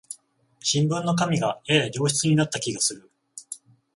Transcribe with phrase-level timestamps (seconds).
[0.61, 3.11] 新聞の紙がやや上質になった気がする